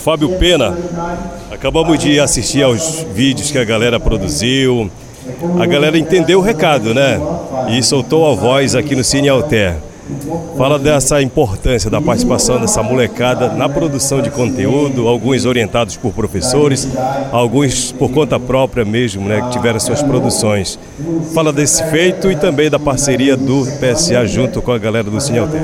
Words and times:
Fábio 0.00 0.30
Pena, 0.38 0.76
acabamos 1.50 1.98
de 1.98 2.18
assistir 2.20 2.62
aos 2.62 3.04
vídeos 3.14 3.50
que 3.50 3.58
a 3.58 3.64
galera 3.64 3.98
produziu. 3.98 4.90
A 5.58 5.66
galera 5.66 5.98
entendeu 5.98 6.40
o 6.40 6.42
recado, 6.42 6.94
né? 6.94 7.20
E 7.68 7.82
soltou 7.82 8.30
a 8.30 8.34
voz 8.34 8.74
aqui 8.74 8.94
no 8.94 9.04
Cine 9.04 9.28
Alter. 9.28 9.76
Fala 10.56 10.78
dessa 10.78 11.22
importância 11.22 11.88
da 11.88 12.00
participação 12.00 12.60
dessa 12.60 12.82
molecada 12.82 13.48
na 13.50 13.68
produção 13.68 14.20
de 14.20 14.28
conteúdo, 14.30 15.06
alguns 15.06 15.44
orientados 15.44 15.96
por 15.96 16.12
professores, 16.12 16.88
alguns 17.30 17.92
por 17.92 18.10
conta 18.10 18.38
própria 18.38 18.84
mesmo, 18.84 19.28
né, 19.28 19.40
que 19.42 19.50
tiveram 19.50 19.78
suas 19.78 20.02
produções. 20.02 20.78
Fala 21.32 21.52
desse 21.52 21.84
feito 21.90 22.30
e 22.30 22.36
também 22.36 22.68
da 22.68 22.78
parceria 22.78 23.36
do 23.36 23.64
PSA 23.78 24.26
junto 24.26 24.60
com 24.60 24.72
a 24.72 24.78
galera 24.78 25.08
do 25.08 25.20
Cine 25.20 25.38
Alter. 25.38 25.62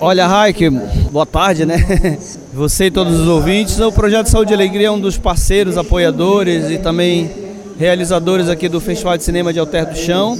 Olha, 0.00 0.26
Raik, 0.26 0.70
boa 1.10 1.26
tarde, 1.26 1.66
né? 1.66 2.18
Você 2.52 2.86
e 2.86 2.90
todos 2.90 3.20
os 3.20 3.28
ouvintes. 3.28 3.78
O 3.78 3.92
Projeto 3.92 4.26
Saúde 4.26 4.52
e 4.52 4.54
Alegria 4.54 4.88
é 4.88 4.90
um 4.90 4.98
dos 4.98 5.16
parceiros, 5.16 5.78
apoiadores 5.78 6.68
e 6.68 6.78
também 6.78 7.30
realizadores 7.78 8.48
aqui 8.48 8.68
do 8.68 8.80
Festival 8.80 9.16
de 9.16 9.22
Cinema 9.22 9.52
de 9.52 9.60
Alter 9.60 9.88
do 9.88 9.96
Chão, 9.96 10.36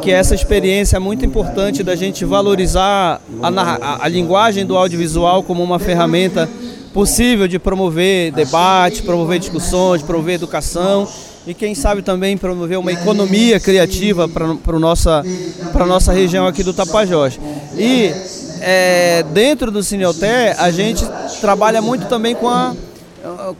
que 0.00 0.12
é 0.12 0.14
essa 0.14 0.36
experiência 0.36 1.00
muito 1.00 1.26
importante 1.26 1.82
da 1.82 1.96
gente 1.96 2.24
valorizar 2.24 3.20
a, 3.42 3.48
a, 3.48 4.04
a 4.04 4.08
linguagem 4.08 4.64
do 4.64 4.76
audiovisual 4.76 5.42
como 5.42 5.64
uma 5.64 5.80
ferramenta 5.80 6.48
possível 6.94 7.48
de 7.48 7.58
promover 7.58 8.30
debate, 8.30 9.02
promover 9.02 9.40
discussões, 9.40 10.00
promover 10.00 10.36
educação 10.36 11.08
e 11.44 11.52
quem 11.52 11.74
sabe 11.74 12.02
também 12.02 12.36
promover 12.36 12.78
uma 12.78 12.92
economia 12.92 13.58
criativa 13.58 14.28
para 14.28 14.46
a 14.46 14.78
nossa, 14.78 15.24
nossa 15.88 16.12
região 16.12 16.46
aqui 16.46 16.62
do 16.62 16.72
Tapajós. 16.72 17.38
E 17.76 18.12
é, 18.64 19.24
dentro 19.32 19.70
do 19.70 19.82
Cineoté, 19.82 20.54
a 20.56 20.70
gente 20.70 21.04
trabalha 21.40 21.82
muito 21.82 22.06
também 22.06 22.34
com, 22.34 22.48
a, 22.48 22.74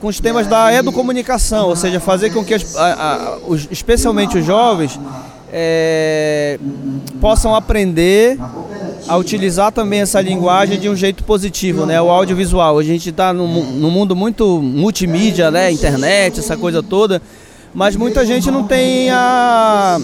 com 0.01 0.07
os 0.07 0.21
temas 0.21 0.47
da 0.47 0.73
educomunicação, 0.73 1.69
ou 1.69 1.77
seja, 1.77 1.99
fazer 1.99 2.31
com 2.31 2.45
que, 2.45 2.55
as, 2.55 2.77
a, 2.77 2.93
a, 2.93 3.39
os, 3.47 3.67
especialmente 3.71 4.39
os 4.39 4.47
jovens, 4.47 4.99
é, 5.53 6.59
possam 7.21 7.55
aprender 7.55 8.39
a 9.09 9.17
utilizar 9.17 9.73
também 9.73 10.01
essa 10.01 10.21
linguagem 10.21 10.79
de 10.79 10.89
um 10.89 10.95
jeito 10.95 11.25
positivo, 11.25 11.85
né? 11.85 12.01
O 12.01 12.09
audiovisual. 12.09 12.79
A 12.79 12.83
gente 12.83 13.11
está 13.11 13.33
num, 13.33 13.47
num 13.47 13.91
mundo 13.91 14.15
muito 14.15 14.63
multimídia, 14.63 15.51
né? 15.51 15.71
Internet, 15.71 16.39
essa 16.39 16.57
coisa 16.57 16.83
toda 16.83 17.21
mas 17.75 17.97
muita 17.97 18.25
gente 18.27 18.51
não 18.51 18.65
tem 18.65 19.11
a 19.11 19.99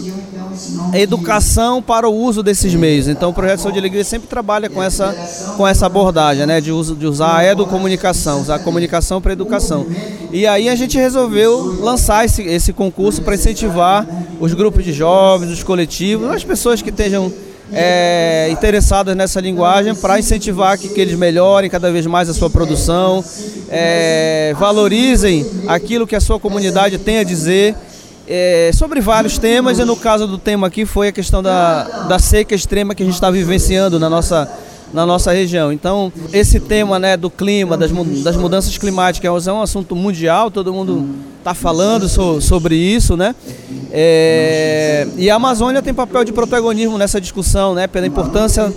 educação 0.94 1.82
para 1.82 2.08
o 2.08 2.14
uso 2.14 2.42
desses 2.42 2.74
meios. 2.74 3.08
Então 3.08 3.30
o 3.30 3.34
Projeto 3.34 3.60
Saúde 3.60 3.78
e 3.78 3.80
Alegria 3.80 4.04
sempre 4.04 4.26
trabalha 4.26 4.70
com 4.70 4.82
essa, 4.82 5.14
com 5.56 5.66
essa 5.66 5.86
abordagem, 5.86 6.46
né, 6.46 6.60
de, 6.60 6.72
uso, 6.72 6.94
de 6.94 7.06
usar 7.06 7.36
a 7.36 7.44
educomunicação, 7.44 8.40
usar 8.40 8.56
a 8.56 8.58
comunicação 8.58 9.20
para 9.20 9.32
a 9.32 9.34
educação. 9.34 9.86
E 10.32 10.46
aí 10.46 10.68
a 10.68 10.74
gente 10.74 10.96
resolveu 10.96 11.78
lançar 11.80 12.24
esse, 12.24 12.42
esse 12.42 12.72
concurso 12.72 13.22
para 13.22 13.34
incentivar 13.34 14.06
os 14.40 14.54
grupos 14.54 14.84
de 14.84 14.92
jovens, 14.92 15.50
os 15.50 15.62
coletivos, 15.62 16.30
as 16.30 16.44
pessoas 16.44 16.80
que 16.80 16.90
estejam 16.90 17.32
é, 17.72 18.48
interessadas 18.50 19.16
nessa 19.16 19.40
linguagem 19.40 19.94
para 19.94 20.18
incentivar 20.18 20.78
que, 20.78 20.88
que, 20.88 21.00
eles 21.00 21.18
melhorem 21.18 21.68
cada 21.68 21.90
vez 21.90 22.06
mais 22.06 22.28
a 22.28 22.34
sua 22.34 22.48
produção, 22.48 23.24
é, 23.68 24.54
valorizem 24.58 25.46
aquilo 25.66 26.06
que 26.06 26.16
a 26.16 26.20
sua 26.20 26.40
comunidade 26.40 26.98
tem 26.98 27.18
a 27.18 27.22
dizer 27.22 27.74
é, 28.26 28.70
sobre 28.74 29.00
vários 29.00 29.38
temas, 29.38 29.78
e 29.78 29.84
no 29.84 29.96
caso 29.96 30.26
do 30.26 30.36
tema 30.36 30.66
aqui 30.66 30.84
foi 30.84 31.08
a 31.08 31.12
questão 31.12 31.42
da, 31.42 31.84
da 32.08 32.18
seca 32.18 32.54
extrema 32.54 32.94
que 32.94 33.02
a 33.02 33.06
gente 33.06 33.14
está 33.14 33.30
vivenciando 33.30 33.98
na 33.98 34.10
nossa 34.10 34.46
na 34.92 35.04
nossa 35.04 35.32
região. 35.32 35.72
Então, 35.72 36.12
esse 36.32 36.58
tema 36.60 36.98
né, 36.98 37.16
do 37.16 37.30
clima, 37.30 37.76
das, 37.76 37.90
das 38.22 38.36
mudanças 38.36 38.76
climáticas, 38.78 39.46
é 39.46 39.52
um 39.52 39.62
assunto 39.62 39.94
mundial, 39.94 40.50
todo 40.50 40.72
mundo 40.72 41.08
está 41.38 41.54
falando 41.54 42.08
so, 42.08 42.40
sobre 42.40 42.76
isso, 42.76 43.16
né? 43.16 43.34
É, 43.90 45.06
e 45.16 45.30
a 45.30 45.36
Amazônia 45.36 45.80
tem 45.80 45.94
papel 45.94 46.24
de 46.24 46.32
protagonismo 46.32 46.98
nessa 46.98 47.20
discussão, 47.20 47.74
né? 47.74 47.86
Pela 47.86 48.06
importância 48.06 48.72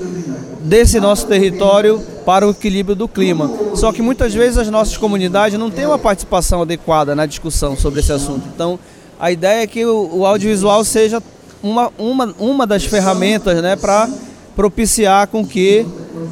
desse 0.63 0.99
nosso 0.99 1.27
território 1.27 1.99
para 2.25 2.47
o 2.47 2.51
equilíbrio 2.51 2.95
do 2.95 3.07
clima. 3.07 3.49
Só 3.75 3.91
que 3.91 4.01
muitas 4.01 4.33
vezes 4.33 4.57
as 4.57 4.69
nossas 4.69 4.95
comunidades 4.95 5.57
não 5.57 5.71
têm 5.71 5.85
uma 5.85 5.97
participação 5.99 6.61
adequada 6.61 7.15
na 7.15 7.25
discussão 7.25 7.75
sobre 7.75 7.99
esse 7.99 8.11
assunto. 8.11 8.43
Então, 8.53 8.79
a 9.19 9.31
ideia 9.31 9.63
é 9.63 9.67
que 9.67 9.85
o, 9.85 10.19
o 10.19 10.25
audiovisual 10.25 10.83
seja 10.83 11.21
uma, 11.61 11.91
uma, 11.97 12.33
uma 12.39 12.67
das 12.67 12.85
ferramentas 12.85 13.61
né, 13.61 13.75
para 13.75 14.09
propiciar 14.55 15.27
com 15.27 15.45
que 15.45 15.85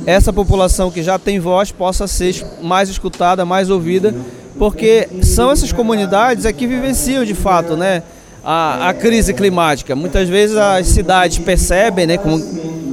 essa 0.06 0.32
população 0.32 0.90
que 0.90 1.04
já 1.04 1.20
tem 1.20 1.40
voz 1.40 1.72
possa 1.72 2.08
ser 2.08 2.46
mais 2.62 2.90
escutada, 2.90 3.46
mais 3.46 3.70
ouvida, 3.70 4.14
porque 4.58 5.08
são 5.22 5.52
essas 5.52 5.72
comunidades 5.72 6.46
é 6.46 6.54
que 6.54 6.68
vivenciam 6.68 7.24
de 7.24 7.34
fato, 7.34 7.76
né, 7.78 8.04
a, 8.44 8.90
a 8.90 8.94
crise 8.94 9.34
climática. 9.34 9.96
Muitas 9.96 10.28
vezes 10.28 10.56
as 10.56 10.88
cidades 10.88 11.38
percebem, 11.40 12.08
né, 12.08 12.18
como, 12.18 12.42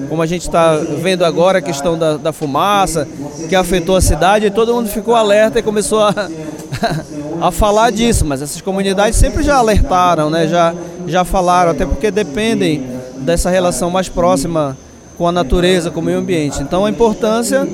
como 0.09 0.23
a 0.23 0.27
gente 0.27 0.43
está 0.43 0.77
vendo 0.77 1.25
agora 1.25 1.59
a 1.59 1.63
questão 1.63 1.99
da, 1.99 2.17
da, 2.17 2.33
fumaça 2.33 3.07
que 3.49 3.57
afetou 3.57 3.97
a 3.97 4.01
cidade 4.01 4.47
e 4.47 4.51
todo 4.51 4.75
mundo 4.75 4.89
ficou 4.89 5.15
alerta 5.15 5.59
e 5.59 5.63
começou 5.63 6.03
a, 6.03 6.15
a 7.41 7.51
falar 7.51 7.91
disso, 7.91 8.25
mas 8.25 8.43
essas 8.43 8.61
comunidades 8.61 9.19
sempre 9.19 9.43
já 9.43 9.57
alertaram, 9.57 10.31
né, 10.31 10.47
já, 10.47 10.75
já 11.07 11.25
falaram, 11.25 11.73
até 11.73 11.85
porque 11.85 12.11
dependem 12.11 12.85
dessa 13.19 13.51
relação 13.51 13.91
mais 13.91 14.09
próxima 14.09 14.77
com 15.17 15.27
a 15.27 15.33
natureza, 15.33 15.91
com 15.91 16.01
o 16.01 16.03
meio 16.03 16.19
ambiente. 16.19 16.63
Então 16.63 16.85
a 16.85 16.91
importância 16.91 17.67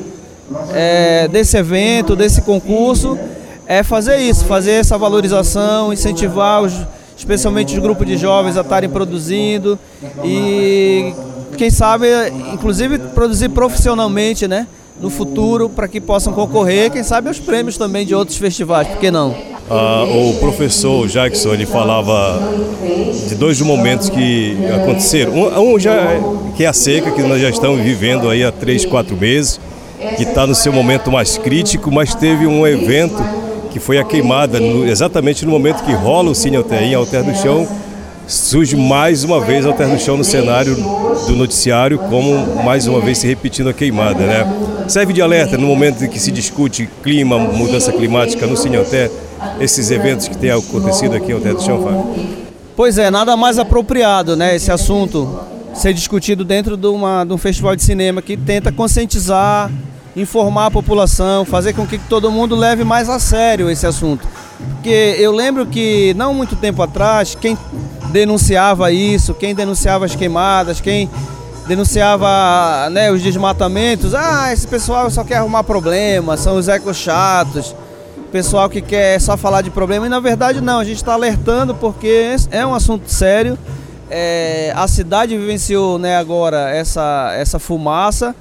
é, 0.73 1.29
desse 1.29 1.57
evento, 1.57 2.15
desse 2.15 2.43
concurso, 2.43 3.19
é 3.67 3.83
fazer 3.83 4.19
isso, 4.19 4.45
fazer 4.45 4.73
essa 4.73 4.99
valorização, 4.99 5.93
incentivar 5.93 6.63
os, 6.63 6.73
especialmente 7.17 7.75
os 7.75 7.79
grupos 7.79 8.07
de 8.07 8.17
jovens 8.17 8.57
a 8.57 8.61
estarem 8.61 8.89
produzindo 8.89 9.79
e 10.25 11.15
quem 11.57 11.71
sabe, 11.71 12.07
inclusive 12.53 12.99
produzir 12.99 13.49
profissionalmente, 13.51 14.49
né? 14.49 14.67
No 15.01 15.11
futuro, 15.11 15.69
para 15.69 15.89
que 15.89 16.01
possam 16.01 16.33
concorrer, 16.33 16.91
quem 16.91 17.03
sabe 17.03 17.29
aos 17.29 17.39
prêmios 17.39 17.77
também 17.77 18.07
de 18.07 18.15
outros 18.15 18.37
festivais, 18.37 18.87
por 18.87 18.99
que 18.99 19.11
não? 19.11 19.35
Ah, 19.71 20.05
o 20.05 20.35
professor 20.39 21.07
Jackson 21.09 21.55
ele 21.55 21.67
falava 21.67 22.41
de 23.29 23.35
dois 23.35 23.61
momentos 23.61 24.11
que 24.11 24.57
aconteceram. 24.75 25.33
Um, 25.61 25.79
já 25.79 25.97
que 26.57 26.65
é 26.65 26.67
a 26.67 26.73
seca 26.73 27.11
que 27.11 27.23
nós 27.23 27.41
já 27.41 27.49
estamos 27.49 27.81
vivendo 27.81 28.29
aí 28.29 28.45
há 28.45 28.53
três, 28.53 28.85
quatro 28.85 29.17
meses, 29.17 29.59
que 30.17 30.25
está 30.25 30.47
no 30.47 30.55
seu 30.55 30.73
momento 30.73 31.11
mais 31.11 31.39
crítico, 31.39 31.91
mas 31.91 32.15
teve 32.15 32.47
um 32.47 32.67
evento 32.67 33.23
que 33.71 33.81
foi 33.81 33.99
a 33.99 34.05
queimada, 34.05 34.61
no, 34.61 34.87
exatamente 34.87 35.47
no 35.47 35.51
momento 35.51 35.83
que 35.85 35.93
rola 35.93 36.31
o 36.31 36.35
Cine 36.35 36.57
Alter 36.57 37.25
do 37.25 37.35
Chão, 37.35 37.67
surge 38.27 38.77
mais 38.77 39.25
uma 39.25 39.41
vez 39.41 39.65
Alter 39.65 39.89
do 39.89 39.99
Chão 39.99 40.17
no 40.17 40.25
cenário 40.25 40.75
do 40.75 41.35
noticiário, 41.35 41.99
como 41.99 42.63
mais 42.63 42.87
uma 42.87 43.01
vez 43.01 43.19
se 43.19 43.27
repetindo 43.27 43.71
a 43.71 43.73
queimada, 43.73 44.27
né? 44.27 44.85
Serve 44.89 45.13
de 45.13 45.23
alerta 45.23 45.57
no 45.57 45.67
momento 45.67 46.05
em 46.05 46.09
que 46.09 46.21
se 46.21 46.31
discute 46.31 46.89
clima, 47.03 47.39
mudança 47.39 47.93
climática 47.93 48.47
no 48.47 48.57
Cine 48.57 48.77
esses 49.61 49.91
eventos 49.91 50.29
que 50.29 50.37
têm 50.37 50.51
acontecido 50.51 51.15
aqui 51.15 51.31
em 51.31 51.35
Alter 51.35 51.55
do 51.55 51.63
Chão, 51.63 51.83
Fábio? 51.83 52.43
Pois 52.75 52.99
é, 52.99 53.11
nada 53.11 53.37
mais 53.37 53.59
apropriado, 53.59 54.35
né, 54.37 54.57
esse 54.57 54.71
assunto 54.71 55.41
ser 55.75 55.95
discutido 55.95 56.45
dentro 56.45 56.77
de, 56.77 56.87
uma, 56.87 57.25
de 57.25 57.33
um 57.33 57.39
festival 57.39 57.75
de 57.75 57.83
cinema 57.83 58.21
que 58.21 58.37
tenta 58.37 58.71
conscientizar, 58.71 59.71
informar 60.15 60.67
a 60.67 60.71
população, 60.71 61.45
fazer 61.45 61.73
com 61.73 61.87
que 61.87 61.99
todo 61.99 62.31
mundo 62.31 62.55
leve 62.55 62.85
mais 62.85 63.09
a 63.09 63.19
sério 63.19 63.71
esse 63.71 63.87
assunto. 63.87 64.27
Porque 64.75 65.17
eu 65.19 65.33
lembro 65.33 65.67
que 65.67 66.15
não 66.15 66.35
muito 66.35 66.57
tempo 66.57 66.83
atrás, 66.83 67.35
quem 67.35 67.57
denunciava 68.11 68.93
isso, 68.93 69.35
quem 69.35 69.55
denunciava 69.55 70.05
as 70.05 70.15
queimadas, 70.15 70.81
quem 70.81 71.09
denunciava 71.67 72.91
né, 72.91 73.11
os 73.11 73.23
desmatamentos, 73.23 74.15
ah, 74.15 74.53
esse 74.53 74.67
pessoal 74.67 75.11
só 75.11 75.25
quer 75.25 75.37
arrumar 75.37 75.65
problemas, 75.65 76.41
são 76.41 76.57
os 76.57 76.69
ecos 76.69 76.97
chatos, 76.97 77.75
pessoal 78.33 78.71
que 78.71 78.81
quer 78.81 79.21
só 79.21 79.37
falar 79.37 79.61
de 79.61 79.71
problema, 79.71 80.07
e 80.07 80.09
na 80.09 80.19
verdade 80.19 80.63
não, 80.63 80.79
a 80.79 80.85
gente 80.85 80.97
está 80.97 81.13
alertando 81.13 81.75
porque 81.75 82.35
é 82.51 82.67
um 82.67 82.75
assunto 82.75 83.09
sério. 83.09 83.59
É, 84.11 84.73
a 84.75 84.89
cidade 84.89 85.37
vivenciou 85.37 85.99
né, 85.99 86.17
agora 86.17 86.71
essa, 86.71 87.33
essa 87.37 87.59
fumaça 87.59 88.35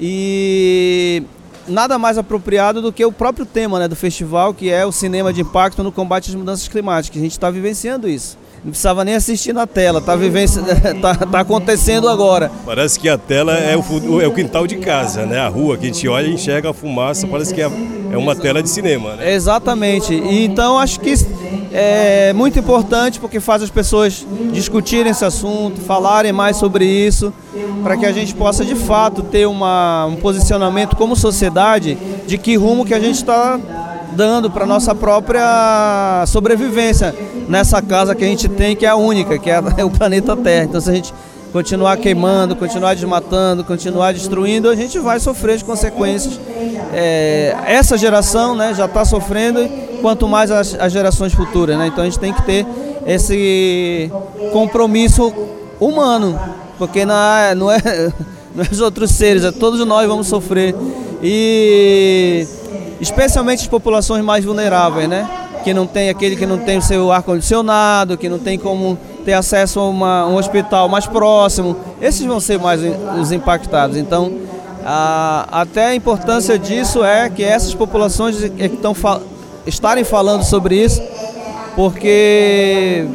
e 0.00 1.22
nada 1.66 1.98
mais 1.98 2.18
apropriado 2.18 2.80
do 2.82 2.92
que 2.92 3.04
o 3.04 3.12
próprio 3.12 3.46
tema 3.46 3.78
né, 3.78 3.88
do 3.88 3.96
festival, 3.96 4.52
que 4.52 4.70
é 4.70 4.84
o 4.84 4.92
cinema 4.92 5.32
de 5.32 5.40
impacto 5.40 5.82
no 5.82 5.90
combate 5.90 6.28
às 6.28 6.34
mudanças 6.34 6.68
climáticas. 6.68 7.18
A 7.18 7.24
gente 7.24 7.32
está 7.32 7.50
vivenciando 7.50 8.08
isso. 8.08 8.38
Não 8.62 8.70
precisava 8.70 9.04
nem 9.04 9.14
assistir 9.14 9.52
na 9.52 9.66
tela, 9.66 9.98
está 10.00 10.16
vivenci... 10.16 10.60
tá, 11.00 11.14
tá 11.14 11.40
acontecendo 11.40 12.08
agora. 12.08 12.50
Parece 12.66 12.98
que 12.98 13.08
a 13.08 13.16
tela 13.16 13.54
é 13.54 13.76
o, 13.76 14.20
é 14.20 14.26
o 14.26 14.32
quintal 14.32 14.66
de 14.66 14.76
casa, 14.76 15.24
né? 15.24 15.38
A 15.38 15.48
rua 15.48 15.76
que 15.76 15.84
a 15.84 15.86
gente 15.86 16.08
olha 16.08 16.26
e 16.26 16.34
enxerga 16.34 16.70
a 16.70 16.74
fumaça, 16.74 17.26
parece 17.26 17.54
que 17.54 17.62
é, 17.62 17.70
é 18.10 18.16
uma 18.16 18.34
tela 18.34 18.62
de 18.62 18.68
cinema, 18.68 19.16
né? 19.16 19.32
Exatamente. 19.32 20.14
E 20.14 20.44
então 20.44 20.78
acho 20.78 21.00
que 21.00 21.14
é 21.72 22.32
muito 22.32 22.58
importante 22.58 23.20
porque 23.20 23.40
faz 23.40 23.62
as 23.62 23.70
pessoas 23.70 24.26
discutirem 24.52 25.10
esse 25.10 25.24
assunto, 25.24 25.80
falarem 25.80 26.32
mais 26.32 26.56
sobre 26.56 26.84
isso, 26.84 27.32
para 27.82 27.96
que 27.96 28.06
a 28.06 28.12
gente 28.12 28.34
possa 28.34 28.64
de 28.64 28.74
fato 28.74 29.22
ter 29.22 29.46
uma, 29.46 30.06
um 30.06 30.16
posicionamento 30.16 30.96
como 30.96 31.14
sociedade 31.14 31.96
de 32.26 32.38
que 32.38 32.56
rumo 32.56 32.84
que 32.84 32.94
a 32.94 33.00
gente 33.00 33.16
está 33.16 33.58
dando 34.12 34.50
para 34.50 34.66
nossa 34.66 34.94
própria 34.94 36.24
sobrevivência 36.26 37.14
nessa 37.48 37.80
casa 37.80 38.14
que 38.14 38.24
a 38.24 38.26
gente 38.26 38.48
tem, 38.48 38.74
que 38.74 38.84
é 38.84 38.88
a 38.88 38.96
única, 38.96 39.38
que 39.38 39.50
é, 39.50 39.62
é 39.78 39.84
o 39.84 39.90
planeta 39.90 40.36
Terra. 40.36 40.64
Então, 40.64 40.80
se 40.80 40.90
a 40.90 40.94
gente 40.94 41.14
continuar 41.52 41.96
queimando, 41.96 42.54
continuar 42.54 42.94
desmatando, 42.94 43.64
continuar 43.64 44.12
destruindo, 44.12 44.68
a 44.68 44.74
gente 44.74 44.98
vai 44.98 45.18
sofrer 45.18 45.56
as 45.56 45.62
consequências. 45.62 46.38
É, 46.92 47.56
essa 47.66 47.96
geração 47.96 48.54
né, 48.54 48.74
já 48.74 48.84
está 48.86 49.04
sofrendo, 49.04 49.68
quanto 50.00 50.28
mais 50.28 50.50
as, 50.50 50.74
as, 50.74 50.92
gerações 50.92 51.32
futuras. 51.32 51.76
Né? 51.78 51.86
Então 51.86 52.02
a 52.02 52.06
gente 52.06 52.18
tem 52.18 52.32
que 52.32 52.42
ter 52.42 52.66
esse 53.06 54.10
compromisso 54.52 55.32
humano, 55.80 56.38
porque 56.76 57.04
não 57.04 57.70
é, 57.70 57.78
é, 57.84 58.12
não 58.54 58.64
é 58.64 58.68
os 58.70 58.80
outros 58.80 59.10
seres, 59.10 59.44
é 59.44 59.52
todos 59.52 59.84
nós 59.86 60.06
vamos 60.06 60.26
sofrer. 60.26 60.74
E 61.22 62.46
especialmente 63.00 63.62
as 63.62 63.66
populações 63.66 64.24
mais 64.24 64.44
vulneráveis, 64.44 65.08
né? 65.08 65.28
Que 65.64 65.74
não 65.74 65.86
tem 65.86 66.08
aquele 66.08 66.36
que 66.36 66.46
não 66.46 66.58
tem 66.58 66.78
o 66.78 66.82
seu 66.82 67.10
ar 67.10 67.22
condicionado, 67.22 68.16
que 68.16 68.28
não 68.28 68.38
tem 68.38 68.56
como 68.56 68.96
ter 69.28 69.34
acesso 69.34 69.78
a 69.78 69.86
uma, 69.86 70.26
um 70.26 70.36
hospital 70.36 70.88
mais 70.88 71.06
próximo, 71.06 71.76
esses 72.00 72.24
vão 72.24 72.40
ser 72.40 72.58
mais 72.58 72.80
os 73.20 73.30
impactados. 73.30 73.98
Então, 73.98 74.32
a, 74.82 75.46
até 75.52 75.88
a 75.88 75.94
importância 75.94 76.58
disso 76.58 77.04
é 77.04 77.28
que 77.28 77.44
essas 77.44 77.74
populações 77.74 78.42
é 78.42 78.64
estão 78.64 78.96
estarem 79.66 80.02
falando 80.02 80.44
sobre 80.44 80.82
isso, 80.82 81.02
porque 81.76 83.06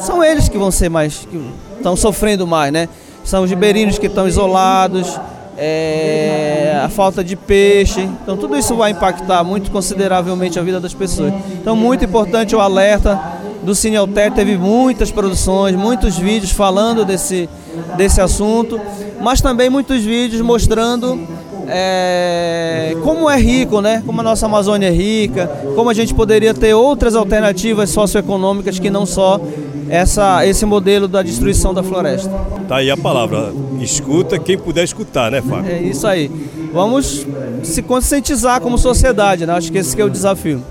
são 0.00 0.24
eles 0.24 0.48
que 0.48 0.58
vão 0.58 0.72
ser 0.72 0.88
mais, 0.88 1.18
que 1.18 1.40
estão 1.76 1.94
sofrendo 1.94 2.48
mais, 2.48 2.72
né? 2.72 2.88
São 3.22 3.44
os 3.44 3.50
ribeirinhos 3.50 3.96
que 3.96 4.08
estão 4.08 4.26
isolados, 4.26 5.20
é, 5.56 6.80
a 6.82 6.88
falta 6.88 7.22
de 7.22 7.36
peixe. 7.36 8.00
Então 8.00 8.36
tudo 8.36 8.58
isso 8.58 8.74
vai 8.74 8.90
impactar 8.90 9.44
muito 9.44 9.70
consideravelmente 9.70 10.58
a 10.58 10.62
vida 10.62 10.80
das 10.80 10.94
pessoas. 10.94 11.32
Então 11.52 11.76
muito 11.76 12.04
importante 12.04 12.56
o 12.56 12.60
alerta 12.60 13.39
do 13.62 13.74
Cine 13.74 13.96
Alter, 13.96 14.32
teve 14.32 14.56
muitas 14.56 15.10
produções, 15.10 15.76
muitos 15.76 16.16
vídeos 16.16 16.50
falando 16.50 17.04
desse, 17.04 17.48
desse 17.96 18.20
assunto, 18.20 18.80
mas 19.20 19.40
também 19.40 19.68
muitos 19.68 20.02
vídeos 20.02 20.40
mostrando 20.40 21.20
é, 21.68 22.96
como 23.02 23.28
é 23.30 23.38
rico, 23.38 23.80
né? 23.80 24.02
Como 24.04 24.20
a 24.20 24.24
nossa 24.24 24.46
Amazônia 24.46 24.88
é 24.88 24.90
rica, 24.90 25.46
como 25.74 25.90
a 25.90 25.94
gente 25.94 26.14
poderia 26.14 26.52
ter 26.52 26.74
outras 26.74 27.14
alternativas 27.14 27.90
socioeconômicas 27.90 28.78
que 28.78 28.90
não 28.90 29.06
só 29.06 29.40
essa, 29.88 30.46
esse 30.46 30.64
modelo 30.64 31.06
da 31.06 31.22
destruição 31.22 31.74
da 31.74 31.82
floresta. 31.82 32.30
Tá 32.68 32.76
aí 32.76 32.90
a 32.90 32.96
palavra. 32.96 33.52
Escuta 33.80 34.38
quem 34.38 34.56
puder 34.56 34.84
escutar, 34.84 35.30
né, 35.30 35.42
Fábio? 35.42 35.70
É 35.70 35.82
isso 35.82 36.06
aí. 36.06 36.30
Vamos 36.72 37.26
se 37.62 37.82
conscientizar 37.82 38.60
como 38.60 38.78
sociedade, 38.78 39.44
né? 39.46 39.52
Acho 39.52 39.70
que 39.70 39.78
esse 39.78 39.94
que 39.94 40.02
é 40.02 40.04
o 40.04 40.10
desafio. 40.10 40.62